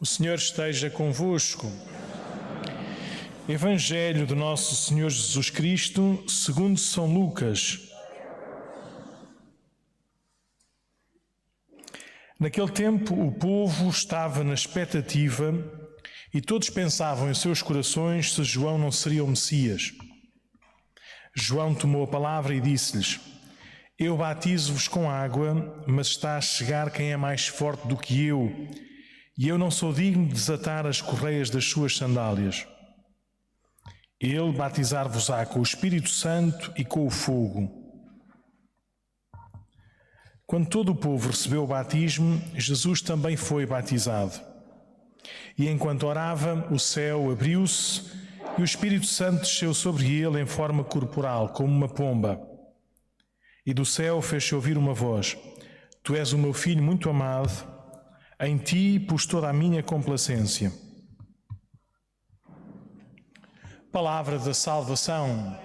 [0.00, 1.66] O Senhor esteja convosco.
[3.48, 7.80] Evangelho do nosso Senhor Jesus Cristo, segundo São Lucas.
[12.38, 15.52] Naquele tempo, o povo estava na expectativa
[16.32, 19.90] e todos pensavam em seus corações se João não seria o Messias.
[21.34, 23.18] João tomou a palavra e disse-lhes:
[23.98, 28.87] Eu batizo-vos com água, mas está a chegar quem é mais forte do que eu
[29.38, 32.66] e eu não sou digno de desatar as correias das suas sandálias.
[34.20, 37.72] Ele batizar-vos-á com o Espírito Santo e com o fogo.
[40.44, 44.40] Quando todo o povo recebeu o batismo, Jesus também foi batizado.
[45.56, 48.10] E enquanto orava, o céu abriu-se
[48.56, 52.40] e o Espírito Santo desceu sobre ele em forma corporal, como uma pomba.
[53.64, 55.36] E do céu fez-se ouvir uma voz:
[56.02, 57.77] Tu és o meu filho muito amado
[58.40, 60.72] em ti pus toda a minha complacência.
[63.90, 65.58] Palavra da salvação.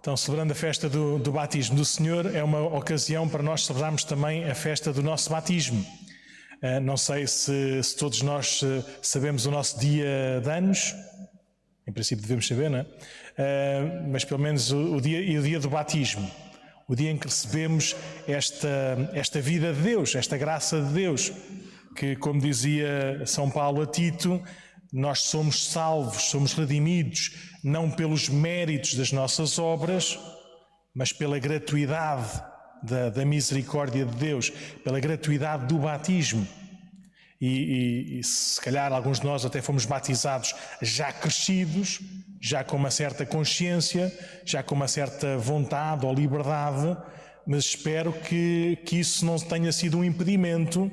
[0.00, 4.04] Então, celebrando a festa do, do, batismo do Senhor, é uma ocasião para nós celebrarmos
[4.04, 5.84] também a festa do nosso batismo.
[6.60, 10.94] Eh, não sei se, se, todos nós eh, sabemos o nosso dia de anos,
[11.86, 12.86] em princípio devemos saber, não é?
[13.36, 16.28] Eh, mas pelo menos o, o dia, o dia do batismo,
[16.88, 17.94] o dia em que recebemos
[18.26, 21.32] esta, esta vida de Deus, esta graça de Deus,
[21.94, 24.42] que, como dizia São Paulo a Tito,
[24.92, 30.18] nós somos salvos, somos redimidos, não pelos méritos das nossas obras,
[30.94, 32.42] mas pela gratuidade
[32.82, 34.50] da, da misericórdia de Deus,
[34.84, 36.46] pela gratuidade do batismo.
[37.40, 42.00] E, e, e, se calhar alguns de nós até fomos batizados já crescidos,
[42.40, 44.12] já com uma certa consciência,
[44.44, 46.96] já com uma certa vontade ou liberdade,
[47.46, 50.90] mas espero que, que isso não tenha sido um impedimento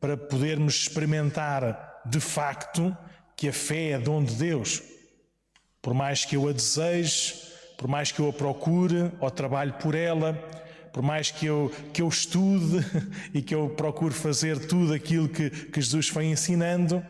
[0.00, 2.94] para podermos experimentar de facto
[3.36, 4.82] que a fé é dom de Deus.
[5.80, 7.34] Por mais que eu a deseje,
[7.78, 10.38] por mais que eu a procure ou trabalhe por ela,
[10.94, 12.78] por mais que eu, que eu estude
[13.34, 17.04] e que eu procure fazer tudo aquilo que, que Jesus foi ensinando,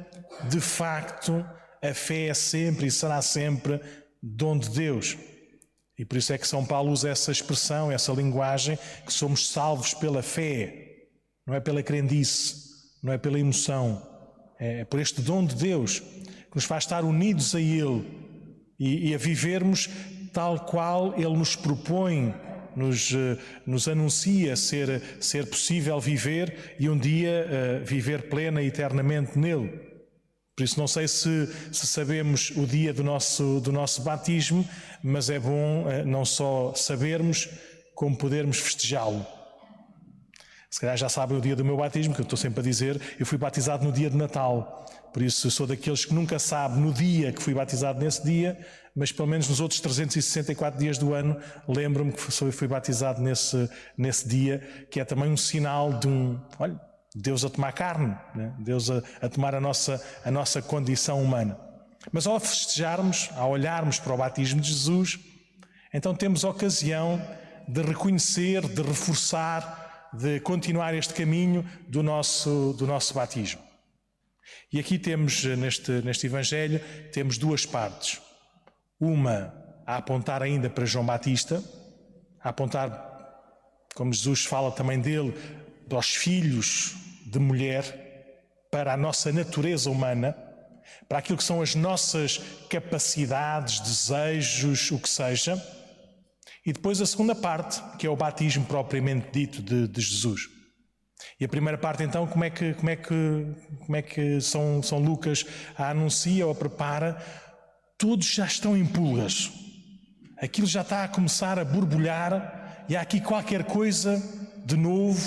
[0.49, 1.45] de facto,
[1.83, 3.79] a fé é sempre e será sempre
[4.23, 5.19] dom de Deus.
[5.99, 9.93] E por isso é que São Paulo usa essa expressão, essa linguagem, que somos salvos
[9.93, 11.11] pela fé,
[11.47, 12.57] não é pela crendice,
[13.03, 14.03] não é pela emoção,
[14.59, 18.03] é por este dom de Deus que nos faz estar unidos a Ele
[18.79, 19.91] e, e a vivermos
[20.33, 22.35] tal qual Ele nos propõe
[22.77, 28.67] nos, eh, nos anuncia ser, ser possível viver e um dia uh, viver plena e
[28.67, 29.71] eternamente nele.
[30.57, 34.69] Por isso, não sei se, se, sabemos o dia do nosso, do nosso batismo,
[35.03, 37.49] mas é bom uh, não só sabermos,
[37.95, 39.27] como podermos festejá-lo.
[40.71, 43.01] Se calhar já sabem o dia do meu batismo, que eu estou sempre a dizer,
[43.19, 44.85] eu fui batizado no dia de Natal.
[45.13, 48.59] Por isso, sou daqueles que nunca sabe no dia que fui batizado nesse dia,
[48.95, 53.69] mas pelo menos nos outros 364 dias do ano, lembro-me que fui batizado nesse,
[53.99, 56.81] nesse dia, que é também um sinal de um, olha,
[57.15, 58.55] Deus a tomar carne, né?
[58.59, 61.59] Deus a, a tomar a nossa, a nossa condição humana.
[62.13, 65.19] Mas ao festejarmos, ao olharmos para o batismo de Jesus,
[65.93, 67.21] então temos ocasião
[67.69, 73.63] de reconhecer, de reforçar, de continuar este caminho do nosso, do nosso batismo.
[74.73, 76.81] E aqui temos, neste, neste Evangelho,
[77.13, 78.21] temos duas partes.
[79.05, 79.53] Uma
[79.87, 81.63] a apontar ainda para João Batista,
[82.43, 82.89] a apontar,
[83.95, 85.33] como Jesus fala também dele,
[85.89, 88.05] para os filhos de mulher,
[88.71, 90.35] para a nossa natureza humana,
[91.07, 95.63] para aquilo que são as nossas capacidades, desejos, o que seja.
[96.65, 100.49] E depois a segunda parte, que é o batismo propriamente dito de, de Jesus.
[101.39, 103.47] E a primeira parte, então, como é que, como é que,
[103.81, 105.45] como é que São, São Lucas
[105.77, 107.23] a anuncia ou a prepara?
[107.97, 109.53] Todos já estão em pulgas.
[110.39, 114.23] Aquilo já está a começar a borbulhar e há aqui qualquer coisa
[114.65, 115.21] de novo,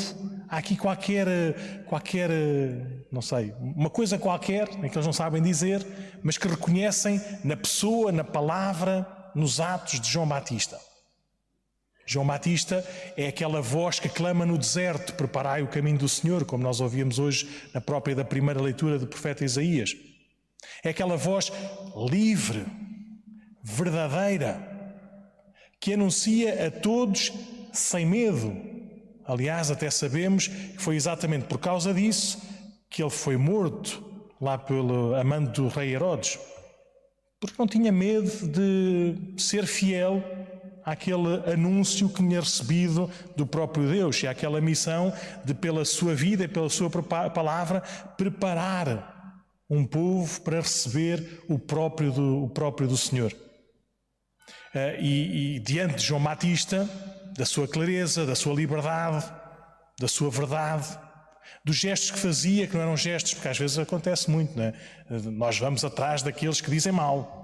[0.49, 1.27] há aqui qualquer,
[1.85, 2.29] qualquer,
[3.11, 5.85] não sei, uma coisa qualquer, que eles não sabem dizer,
[6.23, 10.79] mas que reconhecem na pessoa, na palavra, nos atos de João Batista.
[12.05, 12.85] João Batista
[13.17, 17.19] é aquela voz que clama no deserto: Preparai o caminho do Senhor, como nós ouvíamos
[17.19, 19.93] hoje na própria da primeira leitura do profeta Isaías.
[20.83, 21.51] É aquela voz
[22.09, 22.65] livre,
[23.63, 24.77] verdadeira,
[25.79, 27.31] que anuncia a todos
[27.73, 28.55] sem medo.
[29.25, 32.41] Aliás, até sabemos que foi exatamente por causa disso
[32.89, 34.03] que ele foi morto
[34.39, 36.39] lá pelo amante do rei Herodes.
[37.39, 40.23] porque não tinha medo de ser fiel
[40.83, 46.45] àquele anúncio que tinha recebido do próprio Deus e àquela missão de, pela sua vida
[46.45, 47.81] e pela sua palavra,
[48.15, 49.16] preparar
[49.69, 53.35] um povo para receber o próprio do, o próprio do Senhor.
[54.73, 56.89] Eh, e, e diante de João Batista,
[57.35, 59.25] da sua clareza, da sua liberdade,
[59.99, 60.87] da sua verdade,
[61.63, 64.73] dos gestos que fazia, que não eram gestos, porque às vezes acontece muito, não é?
[65.09, 67.37] Nós vamos atrás daqueles que dizem mal.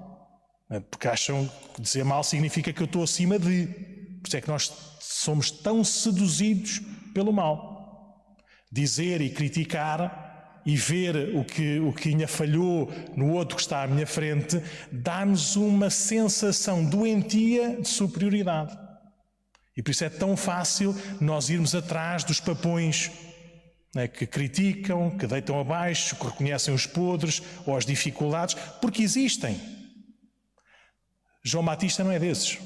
[0.70, 0.80] É?
[0.80, 3.68] Porque acham que dizer mal significa que eu estou acima de.
[4.22, 4.72] Por isso é que nós
[5.02, 6.80] somos tão seduzidos
[7.14, 8.26] pelo mal.
[8.72, 10.33] Dizer e criticar
[10.66, 14.62] e ver o que, o que ainda falhou no outro que está à minha frente
[14.92, 18.78] dá-nos uma sensação doentia de superioridade.
[19.76, 23.12] E por isso é tão fácil nós irmos atrás dos papões
[23.94, 29.60] né, que criticam, que deitam abaixo, que reconhecem os podres ou as dificuldades, porque existem.
[31.44, 32.58] João Batista não é desses.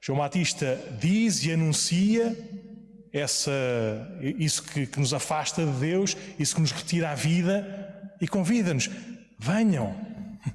[0.00, 2.36] João Batista diz e anuncia
[3.16, 3.50] essa,
[4.20, 8.90] isso que, que nos afasta de Deus, isso que nos retira a vida e convida-nos:
[9.38, 9.94] venham,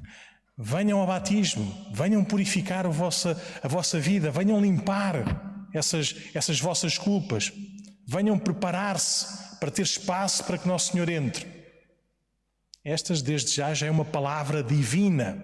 [0.57, 6.97] venham ao batismo, venham purificar a vossa, a vossa vida, venham limpar essas, essas vossas
[6.97, 7.51] culpas,
[8.07, 11.47] venham preparar-se para ter espaço para que Nosso Senhor entre.
[12.83, 15.43] Estas, desde já, já é uma palavra divina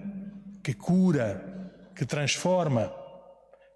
[0.63, 2.91] que cura, que transforma,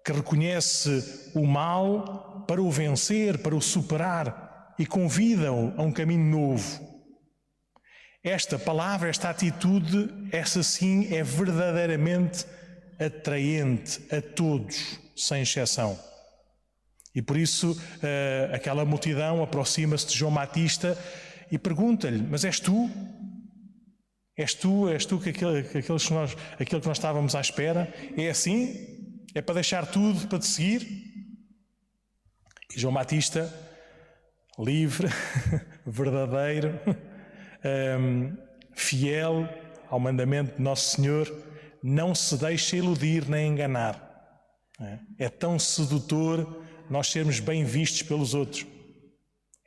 [0.04, 6.24] que reconhece o mal para o vencer, para o superar e convida-o a um caminho
[6.24, 6.92] novo.
[8.22, 12.46] Esta palavra, esta atitude, essa sim é verdadeiramente
[12.98, 15.98] atraente a todos, sem exceção.
[17.14, 20.96] E por isso eh, aquela multidão aproxima-se de João Batista
[21.50, 22.88] e pergunta-lhe: Mas és tu?
[24.36, 27.40] És tu, és tu que aquele, que aqueles que nós, aquele que nós estávamos à
[27.40, 27.92] espera?
[28.16, 28.92] É assim?
[29.34, 31.01] É para deixar tudo para te seguir?
[32.74, 33.52] E João Batista,
[34.58, 35.08] livre,
[35.86, 36.94] verdadeiro, um,
[37.64, 38.36] ehm,
[38.74, 39.48] fiel
[39.88, 41.30] ao mandamento de Nosso Senhor,
[41.82, 44.10] não se deixa iludir nem enganar.
[44.80, 48.66] É, é tão sedutor nós sermos bem vistos pelos outros.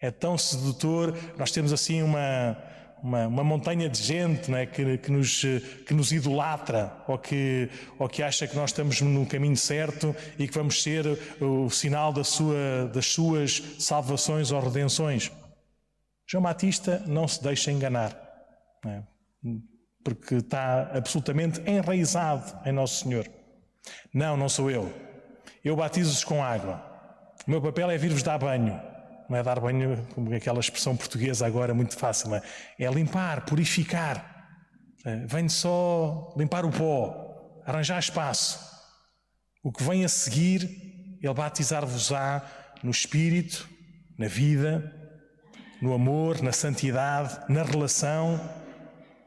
[0.01, 2.57] É tão sedutor nós temos assim uma
[3.05, 5.41] uma, uma montanha de gente é, que, que, nos,
[5.85, 7.69] que nos idolatra ou que,
[7.99, 11.05] ou que acha que nós estamos no caminho certo e que vamos ser
[11.39, 15.31] o sinal da sua, das suas salvações ou redenções.
[16.27, 18.19] João Batista não se deixa enganar,
[18.87, 19.03] é?
[20.03, 23.29] porque está absolutamente enraizado em Nosso Senhor.
[24.11, 24.91] Não, não sou eu.
[25.63, 26.83] Eu batizo-vos com água.
[27.45, 28.94] O meu papel é vir-vos dar banho
[29.29, 32.41] não é dar banho, como aquela expressão portuguesa agora muito fácil, é?
[32.79, 34.33] é limpar, purificar.
[35.05, 38.59] É, vem só limpar o pó, arranjar espaço.
[39.63, 42.43] O que vem a seguir, Ele batizar-vos-á
[42.83, 43.67] no Espírito,
[44.17, 44.93] na vida,
[45.81, 48.39] no amor, na santidade, na relação,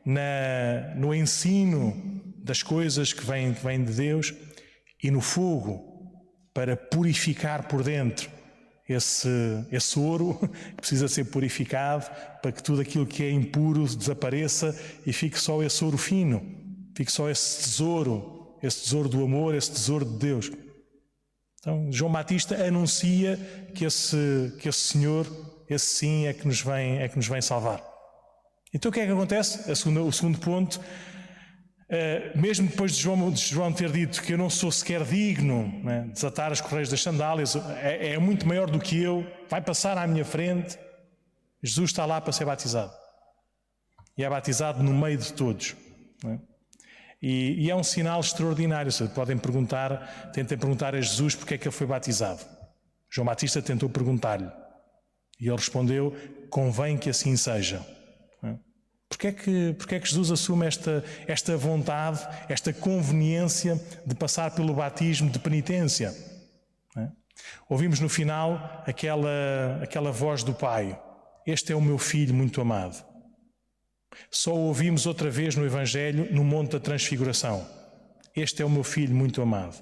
[0.04, 4.32] na, no ensino das coisas que vêm, que vêm de Deus
[5.02, 5.84] e no fogo
[6.54, 8.38] para purificar por dentro
[8.88, 9.29] esse,
[9.70, 10.38] esse ouro
[10.76, 12.06] precisa ser purificado
[12.40, 16.43] para que tudo aquilo que é impuro desapareça e fique só esse ouro fino,
[16.96, 20.50] fique só esse tesouro, esse tesouro do amor, esse tesouro de Deus.
[21.61, 23.37] Então, João Batista anuncia
[23.75, 25.26] que esse, que esse Senhor,
[25.68, 27.83] esse sim, é que nos vem, é que nos vem salvar.
[28.73, 29.75] Então, o que é que acontece?
[29.75, 30.80] Segunda, o segundo ponto
[31.88, 35.66] Uh, mesmo depois de João, de João, ter dito que eu não sou sequer digno
[35.83, 39.62] né, de desatar as correias das sandálias, é, é, muito maior do que eu, vai
[39.62, 40.78] passar à minha frente,
[41.62, 42.92] Jesus está lá para ser batizado.
[44.18, 45.75] E é batizado no meio de todos.
[46.23, 46.38] Né?
[47.23, 48.92] E, e, é um sinal extraordinário.
[49.14, 52.45] Podem perguntar, tentem perguntar a Jesus porque é que ele foi batizado.
[53.11, 54.50] João Batista tentou perguntar-lhe.
[55.40, 56.14] E ele respondeu:
[56.50, 57.85] convém que assim seja.
[59.08, 64.50] Porquê é que, porquê é que Jesus assume esta, esta vontade, esta conveniência de passar
[64.54, 66.14] pelo batismo de penitência?
[66.96, 67.08] É?
[67.68, 71.00] Ouvimos no final aquela, aquela voz do Pai:
[71.46, 73.02] Este é o meu filho muito amado.
[74.30, 77.66] Só ouvimos outra vez no Evangelho, no Monte da Transfiguração.
[78.36, 79.76] Este é o meu filho muito amado.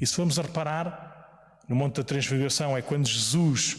[0.00, 3.76] E se formos a reparar, no Monte da Transfiguração é quando Jesus,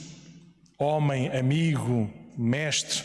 [0.78, 3.04] homem, amigo, mestre,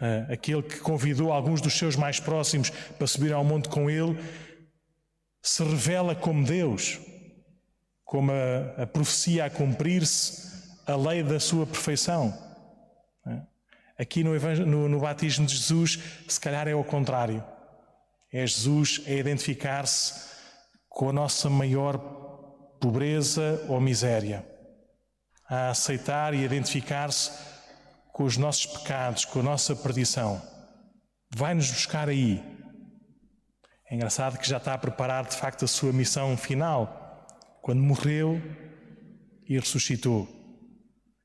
[0.00, 4.18] uh, aquele que convidou alguns dos seus mais próximos para subir ao monte com ele,
[5.42, 6.98] se revela como Deus,
[8.04, 10.50] como a, a profecia a cumprir-se,
[10.86, 12.36] a lei da sua perfeição.
[13.26, 13.46] Uh,
[13.98, 17.44] aqui no, no, no batismo de Jesus, se calhar é ao contrário.
[18.32, 20.30] É Jesus a identificar-se
[20.88, 21.98] com a nossa maior
[22.80, 24.44] pobreza ou miséria,
[25.48, 27.49] a aceitar e identificar-se
[28.12, 30.40] com os nossos pecados, com a nossa perdição.
[31.34, 32.42] Vai-nos buscar aí.
[33.90, 37.26] É engraçado que já está a preparar de facto a sua missão final,
[37.62, 38.40] quando morreu
[39.48, 40.28] e ressuscitou.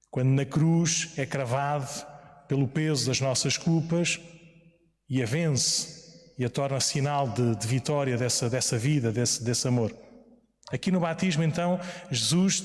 [0.09, 1.87] Quando na cruz é cravado
[2.47, 4.19] pelo peso das nossas culpas
[5.09, 9.67] e a vence e a torna sinal de, de vitória dessa, dessa vida, desse, desse
[9.67, 9.95] amor.
[10.71, 12.63] Aqui no batismo, então, Jesus,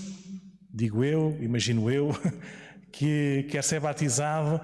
[0.73, 2.11] digo eu, imagino eu,
[2.93, 4.61] que quer ser batizado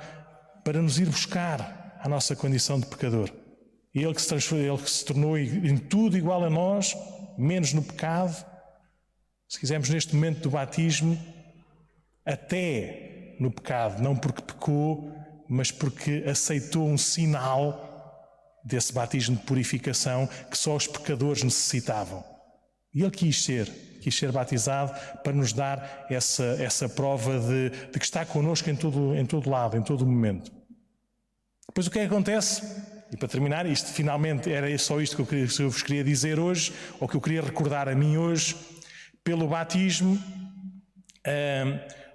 [0.65, 3.31] para nos ir buscar a nossa condição de pecador.
[3.95, 6.95] Ele que se, ele que se tornou em tudo igual a nós,
[7.39, 8.45] menos no pecado,
[9.49, 11.17] se quisermos, neste momento do batismo,
[12.25, 15.13] até no pecado, não porque pecou,
[15.49, 17.87] mas porque aceitou um sinal
[18.65, 22.25] desse batismo de purificação que só os pecadores necessitavam.
[22.93, 23.71] E ele quis ser,
[24.07, 24.95] quis ser batizado
[25.25, 29.51] para nos dar essa, essa prova de, de que está connosco em todo, em todo
[29.51, 30.53] lado, em todo momento.
[31.67, 32.63] Depois o que é que acontece?
[33.11, 36.05] E para terminar, isto finalmente era só isto que eu, queria, que eu vos queria
[36.05, 38.55] dizer hoje, ou que eu queria recordar a mim hoje.
[39.25, 40.17] Pelo batismo,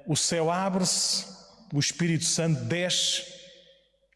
[0.07, 1.25] o céu abre-se,
[1.73, 3.25] o Espírito Santo desce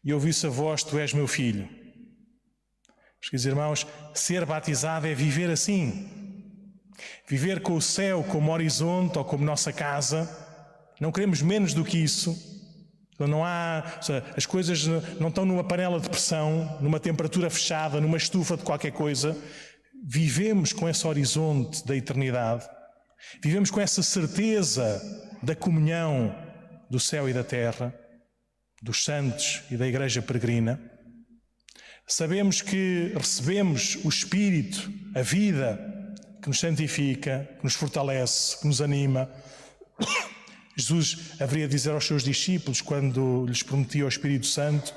[0.02, 1.68] e ouvi-se a voz: Tu és meu filho.
[1.68, 6.25] Meus queridos irmãos, ser batizado é viver assim.
[7.28, 10.28] Viver com o céu como horizonte ou como nossa casa.
[11.00, 12.54] Não queremos menos do que isso.
[13.18, 14.00] Não há,
[14.36, 14.86] as coisas
[15.18, 19.36] não estão numa panela de pressão, numa temperatura fechada, numa estufa de qualquer coisa.
[20.06, 22.68] Vivemos com esse horizonte da eternidade.
[23.42, 25.00] Vivemos com essa certeza
[25.42, 26.34] da comunhão
[26.90, 27.94] do céu e da terra,
[28.82, 30.78] dos santos e da igreja peregrina.
[32.06, 35.95] Sabemos que recebemos o Espírito, a vida,
[36.46, 39.28] que nos santifica, que nos fortalece, que nos anima.
[40.78, 44.94] Jesus haveria de dizer aos seus discípulos, quando lhes prometia o Espírito Santo: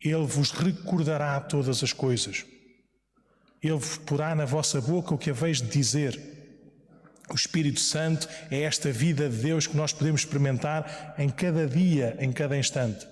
[0.00, 2.46] Ele vos recordará todas as coisas.
[3.60, 6.16] Ele porá na vossa boca o que haveis de dizer.
[7.28, 12.16] O Espírito Santo é esta vida de Deus que nós podemos experimentar em cada dia,
[12.20, 13.04] em cada instante.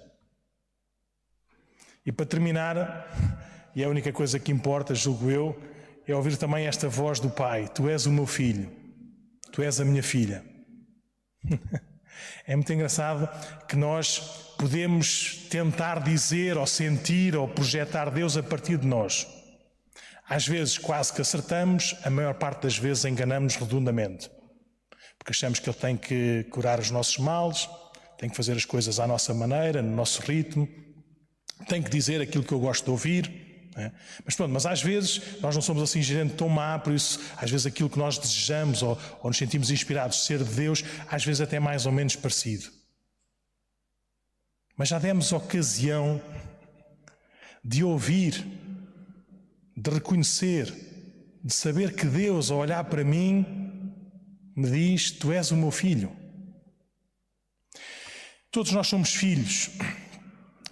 [2.07, 5.74] E para terminar, e é a única coisa que importa, julgo eu,
[6.07, 8.71] é ouvir também esta voz do Pai: Tu és o meu filho,
[9.53, 10.45] tu és a minha filha.
[12.47, 13.29] é muito engraçado
[13.67, 14.19] que nós
[14.59, 19.27] podemos tentar dizer ou sentir ou projetar Deus a partir de nós.
[20.29, 24.31] Às vezes quase que acertamos, a maior parte das vezes enganamos redondamente.
[25.19, 27.69] Porque achamos que Ele tem que curar os nossos males,
[28.19, 30.69] tem que fazer as coisas à nossa maneira, no nosso ritmo,
[31.69, 33.54] tem que dizer aquilo que eu gosto de ouvir.
[33.77, 33.91] É?
[34.25, 37.51] Mas pronto, mas às vezes nós não somos assim gente tão má, por isso às
[37.51, 41.25] vezes aquilo que nós desejamos ou, ou nos sentimos inspirados de ser de Deus, às
[41.25, 42.71] vezes até mais ou menos parecido.
[44.77, 46.23] Mas já demos ocasião
[47.65, 48.47] de ouvir,
[49.77, 50.73] de reconhecer,
[51.43, 53.45] de saber que Deus, ao olhar para mim,
[54.55, 56.15] me diz: Tu és o meu filho.
[58.51, 59.71] Todos nós somos filhos.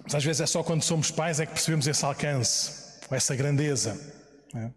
[0.05, 2.82] Mas às vezes é só quando somos pais é que percebemos esse alcance,
[3.17, 3.99] essa grandeza.
[4.55, 4.71] É?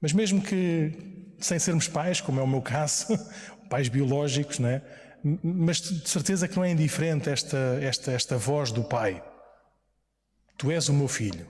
[0.00, 3.06] Mas mesmo que sem sermos pais, como é o meu caso,
[3.70, 4.82] pais biológicos, não é?
[5.42, 9.22] mas de certeza que não é indiferente esta, esta, esta voz do Pai.
[10.56, 11.46] Tu és o meu filho.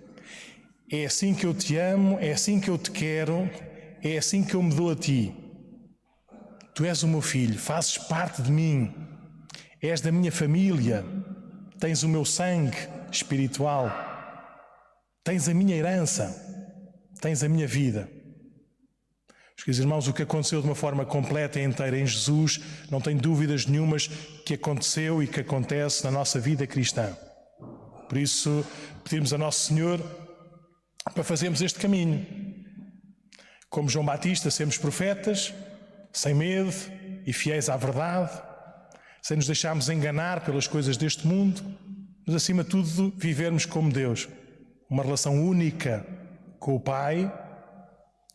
[0.90, 3.48] É assim que eu te amo, é assim que eu te quero,
[4.02, 5.32] é assim que eu me dou a ti.
[6.74, 8.92] Tu és o meu filho, fazes parte de mim,
[9.80, 11.04] és da minha família,
[11.78, 12.76] tens o meu sangue
[13.10, 13.88] espiritual,
[15.24, 16.34] tens a minha herança,
[17.20, 18.08] tens a minha vida.
[19.66, 22.60] Meus irmãos, o que aconteceu de uma forma completa e inteira em Jesus,
[22.90, 24.08] não tem dúvidas nenhumas
[24.44, 27.16] que aconteceu e que acontece na nossa vida cristã.
[28.08, 28.66] Por isso,
[29.04, 30.00] pedimos a Nosso Senhor
[31.14, 32.26] para fazermos este caminho.
[33.68, 35.54] Como João Batista, sermos profetas,
[36.12, 36.72] sem medo
[37.24, 38.42] e fiéis à verdade,
[39.22, 41.62] sem nos deixarmos enganar pelas coisas deste mundo,
[42.26, 44.26] mas acima de tudo vivermos como Deus,
[44.90, 46.04] uma relação única
[46.58, 47.32] com o Pai,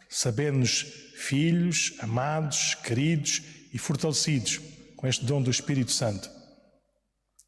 [0.09, 0.83] sabendo-nos
[1.17, 3.41] filhos, amados, queridos
[3.73, 4.61] e fortalecidos
[4.95, 6.29] com este dom do Espírito Santo.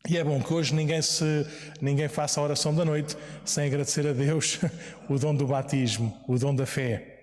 [0.09, 1.45] E é bom que hoje ninguém, se,
[1.81, 4.59] ninguém faça a oração da noite sem agradecer a Deus
[5.09, 7.16] o dom do batismo, o dom da fé.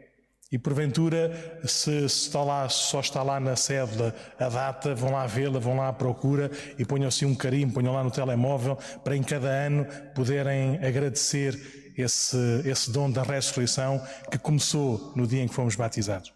[0.54, 5.58] E porventura, se, está lá, só está lá na cédula a data, vão lá vê-la,
[5.58, 9.49] vão lá à procura e ponham-se um carimbo, ponham lá no telemóvel para em cada
[9.49, 9.84] ano
[10.14, 16.32] poderem agradecer esse, esse dom da ressurreição que começou no dia em que fomos batizados.